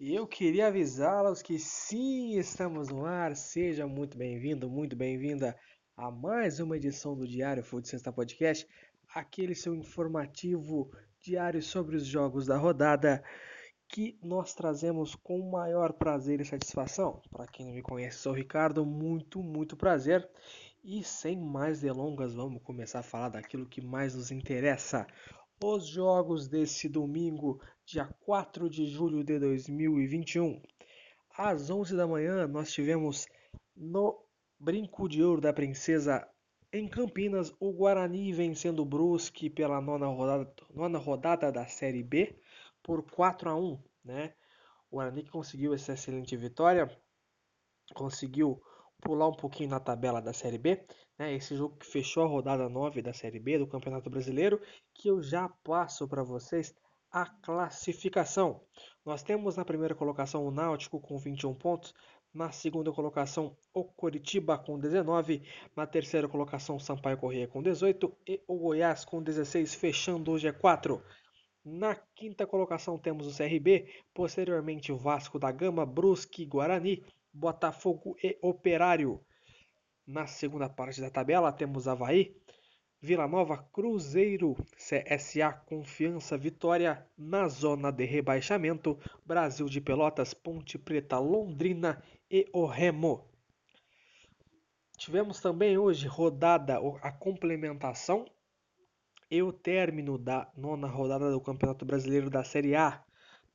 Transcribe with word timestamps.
E 0.00 0.14
eu 0.14 0.28
queria 0.28 0.68
avisá-los 0.68 1.42
que 1.42 1.58
sim, 1.58 2.38
estamos 2.38 2.88
no 2.88 3.04
ar. 3.04 3.34
Seja 3.34 3.84
muito 3.84 4.16
bem-vindo, 4.16 4.70
muito 4.70 4.94
bem-vinda 4.94 5.58
a 5.96 6.08
mais 6.08 6.60
uma 6.60 6.76
edição 6.76 7.16
do 7.16 7.26
Diário 7.26 7.64
Food 7.64 7.88
Sexta 7.88 8.12
Podcast, 8.12 8.64
aquele 9.12 9.56
seu 9.56 9.74
informativo 9.74 10.88
diário 11.20 11.60
sobre 11.60 11.96
os 11.96 12.06
jogos 12.06 12.46
da 12.46 12.56
rodada 12.56 13.24
que 13.88 14.16
nós 14.22 14.54
trazemos 14.54 15.16
com 15.16 15.40
o 15.40 15.50
maior 15.50 15.92
prazer 15.92 16.40
e 16.40 16.44
satisfação. 16.44 17.20
Para 17.28 17.48
quem 17.48 17.66
não 17.66 17.74
me 17.74 17.82
conhece, 17.82 18.18
sou 18.18 18.30
o 18.30 18.36
Ricardo, 18.36 18.86
muito, 18.86 19.42
muito 19.42 19.76
prazer. 19.76 20.30
E 20.84 21.02
sem 21.02 21.36
mais 21.36 21.80
delongas, 21.80 22.34
vamos 22.34 22.62
começar 22.62 23.00
a 23.00 23.02
falar 23.02 23.30
daquilo 23.30 23.66
que 23.66 23.80
mais 23.80 24.14
nos 24.14 24.30
interessa. 24.30 25.08
Os 25.60 25.88
jogos 25.88 26.46
desse 26.46 26.88
domingo, 26.88 27.60
dia 27.84 28.06
4 28.20 28.70
de 28.70 28.86
julho 28.86 29.24
de 29.24 29.40
2021. 29.40 30.62
Às 31.36 31.68
11 31.68 31.96
da 31.96 32.06
manhã, 32.06 32.46
nós 32.46 32.70
tivemos 32.70 33.26
no 33.74 34.24
Brinco 34.56 35.08
de 35.08 35.20
Ouro 35.20 35.40
da 35.40 35.52
Princesa 35.52 36.24
em 36.72 36.86
Campinas, 36.86 37.52
o 37.58 37.72
Guarani 37.72 38.32
vencendo 38.32 38.82
o 38.82 38.84
Brusque 38.84 39.50
pela 39.50 39.80
nona 39.80 40.06
rodada, 40.06 40.54
nona 40.72 40.98
rodada 40.98 41.50
da 41.50 41.66
Série 41.66 42.04
B 42.04 42.38
por 42.80 43.02
4 43.10 43.50
a 43.50 43.56
1, 43.56 43.82
né? 44.04 44.34
O 44.88 44.96
Guarani 44.96 45.28
conseguiu 45.28 45.74
essa 45.74 45.94
excelente 45.94 46.36
vitória, 46.36 46.88
conseguiu 47.94 48.62
pular 49.00 49.26
um 49.26 49.34
pouquinho 49.34 49.70
na 49.70 49.80
tabela 49.80 50.22
da 50.22 50.32
Série 50.32 50.58
B, 50.58 50.86
né? 51.18 51.34
Esse 51.34 51.56
jogo 51.56 51.76
que 51.76 51.86
fechou 51.86 52.22
a 52.22 52.28
rodada 52.28 52.68
9 52.68 53.02
da 53.02 53.12
Série 53.12 53.40
B 53.40 53.58
do 53.58 53.66
Campeonato 53.66 54.08
Brasileiro, 54.08 54.60
que 54.94 55.08
eu 55.08 55.20
já 55.20 55.48
passo 55.64 56.06
para 56.06 56.22
vocês 56.22 56.74
a 57.10 57.26
classificação. 57.26 58.60
Nós 59.04 59.22
temos 59.22 59.56
na 59.56 59.64
primeira 59.64 59.94
colocação 59.94 60.46
o 60.46 60.50
Náutico 60.50 61.00
com 61.00 61.18
21 61.18 61.54
pontos, 61.54 61.94
na 62.32 62.52
segunda 62.52 62.92
colocação 62.92 63.56
o 63.72 63.82
Coritiba 63.84 64.58
com 64.58 64.78
19, 64.78 65.42
na 65.74 65.86
terceira 65.86 66.28
colocação 66.28 66.76
o 66.76 66.80
Sampaio 66.80 67.16
Corrêa 67.16 67.48
com 67.48 67.62
18 67.62 68.14
e 68.26 68.42
o 68.46 68.58
Goiás 68.58 69.04
com 69.04 69.22
16, 69.22 69.74
fechando 69.74 70.32
o 70.32 70.36
G4. 70.36 71.02
Na 71.64 71.94
quinta 72.14 72.46
colocação 72.46 72.98
temos 72.98 73.26
o 73.26 73.36
CRB, 73.36 73.88
posteriormente 74.14 74.92
Vasco 74.92 75.38
da 75.38 75.50
Gama, 75.50 75.84
Brusque, 75.84 76.44
Guarani, 76.44 77.04
Botafogo 77.32 78.16
e 78.22 78.38
Operário. 78.42 79.20
Na 80.08 80.26
segunda 80.26 80.70
parte 80.70 81.02
da 81.02 81.10
tabela 81.10 81.52
temos 81.52 81.86
Havaí, 81.86 82.34
Vila 82.98 83.28
Nova, 83.28 83.58
Cruzeiro, 83.58 84.56
CSA, 84.74 85.52
Confiança, 85.66 86.38
Vitória. 86.38 87.06
Na 87.14 87.46
zona 87.46 87.90
de 87.90 88.06
rebaixamento, 88.06 88.98
Brasil 89.22 89.66
de 89.66 89.82
Pelotas, 89.82 90.32
Ponte 90.32 90.78
Preta, 90.78 91.18
Londrina 91.18 92.02
e 92.30 92.48
o 92.54 92.64
Remo. 92.64 93.28
Tivemos 94.96 95.42
também 95.42 95.76
hoje 95.76 96.08
rodada 96.08 96.78
a 97.02 97.12
complementação 97.12 98.24
e 99.30 99.42
o 99.42 99.52
término 99.52 100.16
da 100.16 100.50
nona 100.56 100.88
rodada 100.88 101.30
do 101.30 101.38
Campeonato 101.38 101.84
Brasileiro 101.84 102.30
da 102.30 102.42
Série 102.42 102.74
A 102.74 103.04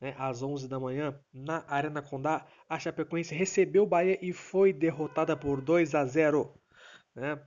né, 0.04 0.14
às 0.18 0.44
11 0.44 0.68
da 0.68 0.78
manhã, 0.78 1.18
na 1.34 1.64
Arena 1.66 2.02
Condá, 2.02 2.46
a 2.68 2.78
Chapecoense 2.78 3.34
recebeu 3.34 3.84
o 3.84 3.88
Bahia 3.88 4.20
e 4.22 4.34
foi 4.34 4.74
derrotada 4.74 5.34
por 5.38 5.62
2 5.62 5.96
a 5.96 6.04
0. 6.04 6.54
Né? 7.16 7.42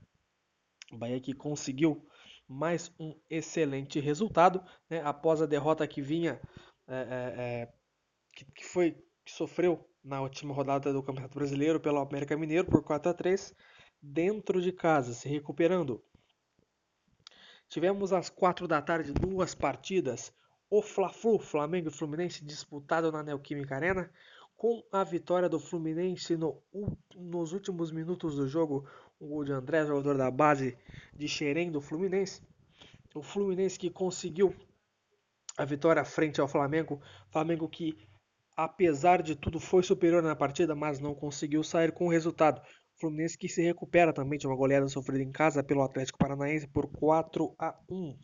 O 0.91 0.97
Bahia 0.97 1.21
que 1.21 1.35
conseguiu 1.35 2.09
mais 2.49 2.91
um 2.99 3.15
excelente 3.29 4.01
resultado 4.01 4.65
né, 4.89 5.03
após 5.05 5.43
a 5.43 5.47
derrota 5.47 5.87
que 5.87 6.01
vinha, 6.01 6.41
é, 6.89 6.97
é, 7.37 7.73
que, 8.33 8.47
que, 8.47 8.65
foi 8.65 8.93
que 9.23 9.33
sofreu 9.33 9.87
na 10.03 10.23
última 10.23 10.55
rodada 10.55 10.95
do 10.95 11.03
Campeonato 11.03 11.35
Brasileiro 11.35 11.79
pelo 11.79 11.99
América 11.99 12.39
Mineiro 12.39 12.67
por 12.67 12.83
4 12.83 13.11
a 13.11 13.13
3 13.13 13.55
dentro 14.01 14.63
de 14.63 14.73
casa, 14.73 15.13
se 15.13 15.29
recuperando. 15.29 16.03
Tivemos 17.69 18.15
às 18.15 18.31
4 18.31 18.67
da 18.67 18.81
tarde 18.81 19.13
duas 19.13 19.55
partidas 19.55 20.33
o 20.69 20.83
Fla-Flu, 20.83 21.39
Flamengo 21.39 21.89
e 21.89 21.93
Fluminense, 21.93 22.45
disputado 22.45 23.13
na 23.13 23.23
Neoquímica 23.23 23.77
Arena, 23.77 24.11
com 24.57 24.83
a 24.91 25.05
vitória 25.05 25.49
do 25.49 25.61
Fluminense 25.61 26.37
no, 26.37 26.63
nos 27.15 27.53
últimos 27.53 27.91
minutos 27.93 28.37
do 28.37 28.49
jogo, 28.49 28.89
o 29.21 29.27
gol 29.27 29.45
de 29.45 29.53
André, 29.53 29.87
jogador 29.87 30.17
da 30.17 30.31
base 30.31 30.77
de 31.15 31.29
Xerém 31.29 31.71
do 31.71 31.81
Fluminense. 31.81 32.43
O 33.15 33.23
Fluminense 33.23 33.79
que 33.79 33.91
conseguiu 33.91 34.55
a 35.57 35.65
vitória 35.65 36.05
frente 36.05 36.41
ao 36.41 36.49
Flamengo, 36.49 37.01
Flamengo 37.31 37.69
que 37.69 37.97
apesar 38.57 39.23
de 39.23 39.37
tudo 39.37 39.61
foi 39.61 39.83
superior 39.83 40.23
na 40.23 40.35
partida, 40.35 40.75
mas 40.75 40.99
não 40.99 41.15
conseguiu 41.15 41.63
sair 41.63 41.93
com 41.93 42.07
o 42.07 42.11
resultado. 42.11 42.61
Fluminense 42.99 43.37
que 43.37 43.49
se 43.49 43.63
recupera 43.63 44.13
também 44.13 44.39
de 44.39 44.47
uma 44.47 44.57
goleada 44.57 44.89
sofrida 44.89 45.23
em 45.23 45.31
casa 45.31 45.63
pelo 45.63 45.83
Atlético 45.83 46.19
Paranaense 46.19 46.67
por 46.67 46.87
4 46.89 47.55
a 47.59 47.79
1. 47.91 48.17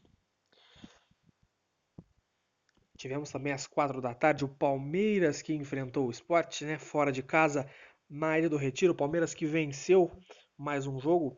Tivemos 3.02 3.32
também 3.32 3.52
às 3.52 3.66
quatro 3.66 4.00
da 4.00 4.14
tarde 4.14 4.44
o 4.44 4.48
Palmeiras 4.48 5.42
que 5.42 5.52
enfrentou 5.52 6.06
o 6.06 6.10
Sport, 6.12 6.62
né, 6.62 6.78
fora 6.78 7.10
de 7.10 7.20
casa, 7.20 7.68
na 8.08 8.38
Ilha 8.38 8.48
do 8.48 8.56
Retiro. 8.56 8.92
O 8.92 8.96
Palmeiras 8.96 9.34
que 9.34 9.44
venceu 9.44 10.08
mais 10.56 10.86
um 10.86 11.00
jogo, 11.00 11.36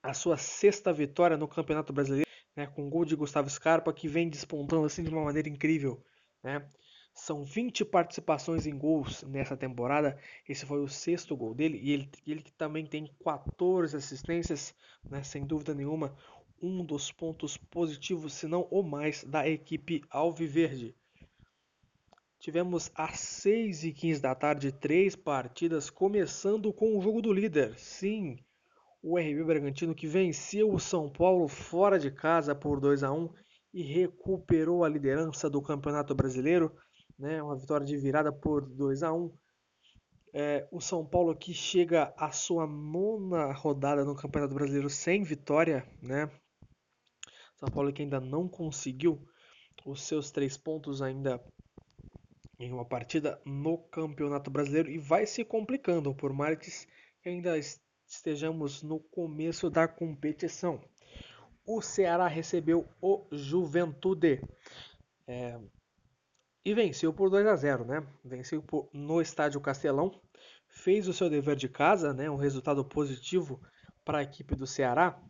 a 0.00 0.14
sua 0.14 0.36
sexta 0.36 0.92
vitória 0.92 1.36
no 1.36 1.48
Campeonato 1.48 1.92
Brasileiro, 1.92 2.30
né, 2.54 2.68
com 2.68 2.88
gol 2.88 3.04
de 3.04 3.16
Gustavo 3.16 3.50
Scarpa, 3.50 3.92
que 3.92 4.06
vem 4.06 4.28
despontando 4.28 4.86
assim 4.86 5.02
de 5.02 5.10
uma 5.10 5.24
maneira 5.24 5.48
incrível. 5.48 6.00
Né? 6.44 6.64
São 7.12 7.44
20 7.44 7.84
participações 7.84 8.64
em 8.64 8.78
gols 8.78 9.24
nessa 9.24 9.56
temporada. 9.56 10.16
Esse 10.48 10.64
foi 10.64 10.80
o 10.80 10.86
sexto 10.86 11.36
gol 11.36 11.56
dele. 11.56 11.80
E 11.82 11.90
ele, 11.90 12.10
ele 12.24 12.44
também 12.56 12.86
tem 12.86 13.12
14 13.24 13.96
assistências, 13.96 14.72
né, 15.10 15.24
sem 15.24 15.44
dúvida 15.44 15.74
nenhuma 15.74 16.16
um 16.60 16.84
dos 16.84 17.12
pontos 17.12 17.56
positivos, 17.56 18.32
se 18.34 18.46
não 18.46 18.62
o 18.70 18.82
mais, 18.82 19.24
da 19.24 19.48
equipe 19.48 20.02
Alviverde. 20.10 20.94
Tivemos 22.40 22.90
às 22.94 23.18
6 23.18 23.84
e 23.84 23.92
15 23.92 24.22
da 24.22 24.34
tarde 24.34 24.70
três 24.70 25.16
partidas, 25.16 25.90
começando 25.90 26.72
com 26.72 26.96
o 26.96 27.02
jogo 27.02 27.20
do 27.20 27.32
líder. 27.32 27.76
Sim, 27.78 28.38
o 29.02 29.18
RB 29.18 29.44
Bragantino 29.44 29.94
que 29.94 30.06
venceu 30.06 30.72
o 30.72 30.78
São 30.78 31.10
Paulo 31.10 31.48
fora 31.48 31.98
de 31.98 32.10
casa 32.10 32.54
por 32.54 32.80
2 32.80 33.02
a 33.02 33.12
1 33.12 33.28
e 33.72 33.82
recuperou 33.82 34.84
a 34.84 34.88
liderança 34.88 35.50
do 35.50 35.60
Campeonato 35.60 36.14
Brasileiro, 36.14 36.72
né? 37.18 37.42
Uma 37.42 37.56
vitória 37.56 37.86
de 37.86 37.96
virada 37.96 38.32
por 38.32 38.66
2 38.68 39.02
a 39.02 39.12
1. 39.12 39.32
É, 40.32 40.68
o 40.70 40.80
São 40.80 41.04
Paulo 41.04 41.34
que 41.34 41.52
chega 41.52 42.14
à 42.16 42.30
sua 42.30 42.66
nona 42.66 43.52
rodada 43.52 44.04
no 44.04 44.14
Campeonato 44.14 44.54
Brasileiro 44.54 44.90
sem 44.90 45.22
vitória, 45.22 45.88
né? 46.00 46.30
São 47.58 47.68
Paulo 47.68 47.92
que 47.92 48.02
ainda 48.02 48.20
não 48.20 48.48
conseguiu 48.48 49.20
os 49.84 50.02
seus 50.02 50.30
três 50.30 50.56
pontos 50.56 51.02
ainda 51.02 51.42
em 52.58 52.72
uma 52.72 52.84
partida 52.84 53.40
no 53.44 53.78
Campeonato 53.78 54.50
Brasileiro 54.50 54.90
e 54.90 54.98
vai 54.98 55.26
se 55.26 55.44
complicando, 55.44 56.14
por 56.14 56.32
mais 56.32 56.58
que 56.58 57.28
ainda 57.28 57.58
estejamos 58.06 58.82
no 58.82 59.00
começo 59.00 59.68
da 59.68 59.88
competição. 59.88 60.80
O 61.66 61.82
Ceará 61.82 62.28
recebeu 62.28 62.88
o 63.00 63.26
Juventude 63.32 64.40
é, 65.26 65.58
e 66.64 66.74
venceu 66.74 67.12
por 67.12 67.28
2 67.28 67.46
a 67.46 67.56
0, 67.56 67.84
né? 67.84 68.06
Venceu 68.24 68.62
por, 68.62 68.88
no 68.92 69.20
Estádio 69.20 69.60
Castelão, 69.60 70.20
fez 70.68 71.08
o 71.08 71.12
seu 71.12 71.28
dever 71.28 71.56
de 71.56 71.68
casa, 71.68 72.12
né? 72.12 72.30
Um 72.30 72.36
resultado 72.36 72.84
positivo 72.84 73.60
para 74.04 74.18
a 74.18 74.22
equipe 74.22 74.54
do 74.54 74.66
Ceará 74.66 75.20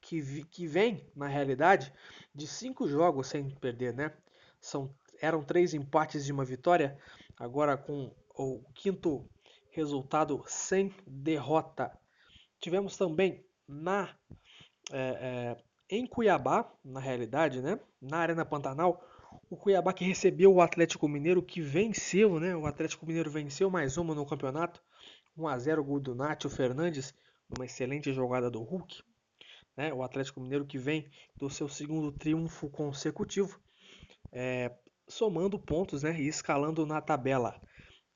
que, 0.00 0.44
que 0.44 0.66
vem, 0.66 1.06
na 1.14 1.26
realidade, 1.26 1.92
de 2.34 2.46
cinco 2.46 2.88
jogos 2.88 3.28
sem 3.28 3.50
perder, 3.50 3.94
né? 3.94 4.12
São, 4.60 4.94
eram 5.20 5.42
três 5.42 5.74
empates 5.74 6.26
e 6.26 6.32
uma 6.32 6.44
vitória, 6.44 6.98
agora 7.36 7.76
com 7.76 8.14
o 8.36 8.62
quinto 8.74 9.28
resultado 9.70 10.42
sem 10.46 10.92
derrota. 11.06 11.92
Tivemos 12.58 12.96
também 12.96 13.44
na 13.68 14.14
é, 14.92 14.98
é, 14.98 15.56
em 15.88 16.06
Cuiabá, 16.06 16.72
na 16.84 17.00
realidade, 17.00 17.60
né? 17.60 17.78
Na 18.00 18.18
Arena 18.18 18.44
Pantanal, 18.44 19.04
o 19.48 19.56
Cuiabá 19.56 19.92
que 19.92 20.04
recebeu 20.04 20.52
o 20.54 20.60
Atlético 20.60 21.08
Mineiro, 21.08 21.42
que 21.42 21.60
venceu, 21.60 22.40
né? 22.40 22.56
O 22.56 22.66
Atlético 22.66 23.06
Mineiro 23.06 23.30
venceu 23.30 23.70
mais 23.70 23.96
uma 23.96 24.14
no 24.14 24.26
campeonato. 24.26 24.82
1 25.36 25.48
a 25.48 25.58
0 25.58 25.84
gol 25.84 26.00
do 26.00 26.14
Nátio 26.14 26.50
Fernandes, 26.50 27.14
uma 27.56 27.64
excelente 27.64 28.12
jogada 28.12 28.50
do 28.50 28.62
Hulk 28.62 29.02
né? 29.76 29.92
O 29.92 30.02
Atlético 30.02 30.40
Mineiro 30.40 30.66
que 30.66 30.78
vem 30.78 31.08
do 31.36 31.48
seu 31.48 31.68
segundo 31.68 32.12
triunfo 32.12 32.68
consecutivo, 32.68 33.60
é, 34.32 34.72
somando 35.08 35.58
pontos, 35.58 36.02
né? 36.02 36.18
E 36.20 36.28
escalando 36.28 36.86
na 36.86 37.00
tabela. 37.00 37.60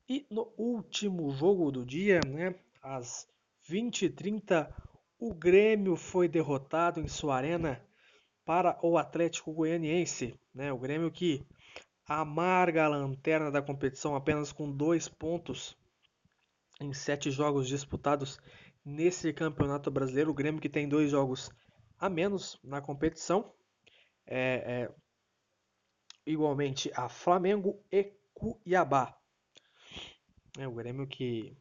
E 0.08 0.26
no 0.30 0.52
último 0.56 1.30
jogo 1.32 1.70
do 1.70 1.84
dia, 1.84 2.20
né? 2.26 2.54
Às 2.82 3.26
20h30, 3.68 4.70
o 5.18 5.34
Grêmio 5.34 5.96
foi 5.96 6.28
derrotado 6.28 7.00
em 7.00 7.08
sua 7.08 7.36
arena 7.36 7.82
para 8.44 8.78
o 8.82 8.98
Atlético 8.98 9.52
Goianiense, 9.52 10.38
né? 10.54 10.72
O 10.72 10.78
Grêmio 10.78 11.10
que 11.10 11.46
amarga 12.06 12.84
a 12.84 12.88
lanterna 12.88 13.50
da 13.50 13.62
competição 13.62 14.14
apenas 14.14 14.52
com 14.52 14.70
dois 14.70 15.08
pontos 15.08 15.76
em 16.80 16.92
sete 16.92 17.30
jogos 17.30 17.66
disputados 17.66 18.38
nesse 18.84 19.32
campeonato 19.32 19.90
brasileiro. 19.90 20.30
O 20.30 20.34
Grêmio 20.34 20.60
que 20.60 20.68
tem 20.68 20.88
dois 20.88 21.10
jogos 21.10 21.50
a 21.98 22.08
menos 22.08 22.58
na 22.62 22.80
competição. 22.80 23.52
É, 24.26 24.88
é, 24.88 24.94
igualmente 26.26 26.90
a 26.94 27.08
Flamengo 27.08 27.82
e 27.90 28.12
Cuiabá. 28.32 29.16
É, 30.58 30.66
o 30.66 30.72
Grêmio 30.72 31.06
que 31.06 31.56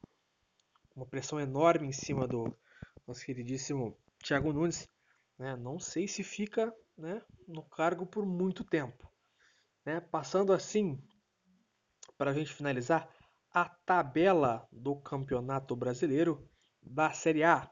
uma 0.95 1.05
pressão 1.05 1.39
enorme 1.39 1.87
em 1.87 1.91
cima 1.91 2.27
do 2.27 2.55
nosso 3.07 3.25
queridíssimo 3.25 3.97
Thiago 4.19 4.53
Nunes. 4.53 4.87
Né? 5.37 5.55
Não 5.55 5.79
sei 5.79 6.07
se 6.07 6.23
fica 6.23 6.73
né, 6.97 7.21
no 7.47 7.63
cargo 7.63 8.05
por 8.05 8.25
muito 8.25 8.63
tempo. 8.63 9.11
Né? 9.85 9.99
Passando 9.99 10.53
assim, 10.53 11.01
para 12.17 12.31
a 12.31 12.33
gente 12.33 12.53
finalizar, 12.53 13.09
a 13.51 13.65
tabela 13.65 14.67
do 14.71 14.95
Campeonato 14.95 15.75
Brasileiro 15.75 16.49
da 16.85 17.12
Série 17.12 17.44
A. 17.44 17.69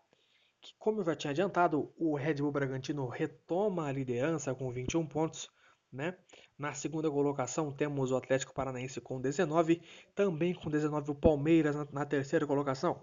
Que, 0.61 0.73
como 0.77 1.01
eu 1.01 1.05
já 1.05 1.15
tinha 1.15 1.31
adiantado, 1.31 1.91
o 1.97 2.15
Red 2.15 2.35
Bull 2.35 2.51
Bragantino 2.51 3.07
retoma 3.07 3.87
a 3.87 3.91
liderança 3.91 4.53
com 4.53 4.71
21 4.71 5.05
pontos. 5.07 5.49
Né? 5.91 6.15
Na 6.57 6.73
segunda 6.73 7.09
colocação 7.11 7.71
temos 7.71 8.11
o 8.11 8.15
Atlético 8.15 8.53
Paranaense 8.53 9.01
com 9.01 9.19
19, 9.19 9.81
também 10.15 10.53
com 10.53 10.69
19 10.69 11.11
o 11.11 11.15
Palmeiras 11.15 11.75
na, 11.75 11.87
na 11.91 12.05
terceira 12.05 12.47
colocação. 12.47 13.01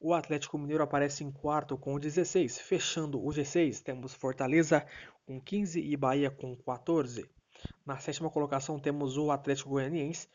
O 0.00 0.14
Atlético 0.14 0.56
Mineiro 0.56 0.84
aparece 0.84 1.24
em 1.24 1.32
quarto 1.32 1.76
com 1.76 1.98
16, 1.98 2.60
fechando 2.60 3.18
o 3.18 3.28
G6 3.30 3.82
temos 3.82 4.14
Fortaleza 4.14 4.86
com 5.26 5.40
15 5.40 5.80
e 5.80 5.96
Bahia 5.96 6.30
com 6.30 6.54
14. 6.54 7.28
Na 7.84 7.98
sétima 7.98 8.30
colocação 8.30 8.78
temos 8.78 9.16
o 9.16 9.32
Atlético 9.32 9.70
Goianiense, 9.70 10.28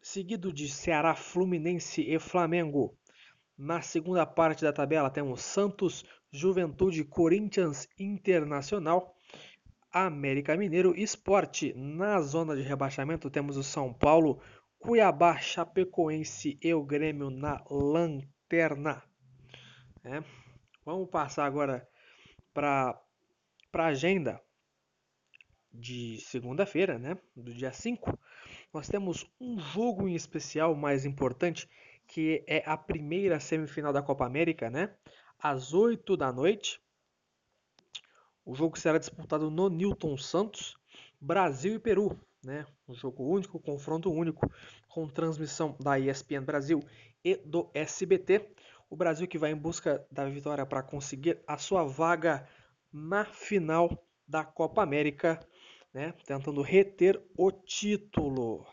seguido 0.00 0.50
de 0.50 0.68
Ceará, 0.68 1.14
Fluminense 1.14 2.00
e 2.00 2.18
Flamengo. 2.18 2.96
Na 3.60 3.82
segunda 3.82 4.24
parte 4.24 4.62
da 4.62 4.72
tabela 4.72 5.10
temos 5.10 5.42
Santos, 5.42 6.02
Juventude, 6.32 7.04
Corinthians, 7.04 7.86
Internacional, 7.98 9.14
América 9.92 10.56
Mineiro, 10.56 10.98
Esporte. 10.98 11.74
Na 11.76 12.22
zona 12.22 12.56
de 12.56 12.62
rebaixamento 12.62 13.28
temos 13.28 13.58
o 13.58 13.62
São 13.62 13.92
Paulo, 13.92 14.40
Cuiabá, 14.78 15.36
Chapecoense 15.36 16.58
e 16.62 16.72
o 16.72 16.82
Grêmio 16.82 17.28
na 17.28 17.62
lanterna. 17.70 19.02
É. 20.04 20.24
Vamos 20.82 21.10
passar 21.10 21.44
agora 21.44 21.86
para 22.54 22.98
a 23.74 23.84
agenda 23.84 24.40
de 25.70 26.18
segunda-feira, 26.22 26.98
né, 26.98 27.18
do 27.36 27.52
dia 27.52 27.72
5, 27.72 28.18
nós 28.72 28.88
temos 28.88 29.30
um 29.40 29.58
jogo 29.58 30.08
em 30.08 30.14
especial 30.14 30.74
mais 30.74 31.04
importante, 31.04 31.68
que 32.10 32.42
é 32.44 32.60
a 32.66 32.76
primeira 32.76 33.38
semifinal 33.38 33.92
da 33.92 34.02
Copa 34.02 34.26
América, 34.26 34.68
né, 34.68 34.92
às 35.38 35.72
8 35.72 36.16
da 36.16 36.32
noite. 36.32 36.82
O 38.44 38.52
jogo 38.52 38.76
será 38.76 38.98
disputado 38.98 39.48
no 39.48 39.68
Newton 39.68 40.16
Santos, 40.16 40.76
Brasil 41.20 41.74
e 41.74 41.78
Peru, 41.78 42.18
né, 42.44 42.66
um 42.88 42.94
jogo 42.94 43.22
único, 43.22 43.60
confronto 43.60 44.12
único, 44.12 44.50
com 44.88 45.06
transmissão 45.06 45.76
da 45.78 46.00
ESPN 46.00 46.44
Brasil 46.44 46.82
e 47.24 47.36
do 47.36 47.70
SBT. 47.72 48.50
O 48.88 48.96
Brasil 48.96 49.28
que 49.28 49.38
vai 49.38 49.52
em 49.52 49.56
busca 49.56 50.04
da 50.10 50.24
vitória 50.24 50.66
para 50.66 50.82
conseguir 50.82 51.40
a 51.46 51.56
sua 51.58 51.84
vaga 51.84 52.44
na 52.92 53.24
final 53.24 54.04
da 54.26 54.44
Copa 54.44 54.82
América 54.82 55.38
né, 55.94 56.12
tentando 56.26 56.60
reter 56.60 57.22
o 57.36 57.52
título. 57.52 58.66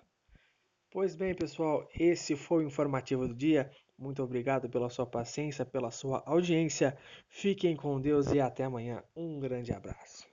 Pois 0.92 1.16
bem, 1.16 1.34
pessoal, 1.34 1.88
esse 1.98 2.36
foi 2.36 2.66
o 2.66 2.68
informativo 2.68 3.26
do 3.26 3.34
dia. 3.34 3.72
Muito 3.98 4.22
obrigado 4.22 4.70
pela 4.70 4.90
sua 4.90 5.06
paciência, 5.06 5.66
pela 5.66 5.92
sua 5.92 6.22
audiência. 6.26 6.98
Fiquem 7.30 7.74
com 7.74 8.02
Deus 8.02 8.34
e 8.34 8.42
até 8.42 8.66
amanhã. 8.66 9.02
Um 9.16 9.40
grande 9.40 9.72
abraço. 9.72 10.27